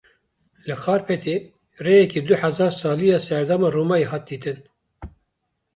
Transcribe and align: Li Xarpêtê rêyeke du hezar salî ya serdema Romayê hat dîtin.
Li 0.65 0.75
Xarpêtê 0.83 1.35
rêyeke 1.85 2.19
du 2.27 2.33
hezar 2.41 2.71
salî 2.81 3.07
ya 3.11 3.19
serdema 3.27 3.69
Romayê 3.75 4.07
hat 4.11 4.23
dîtin. 4.29 4.57